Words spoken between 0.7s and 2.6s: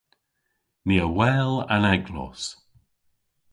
Ni a wel an eglos.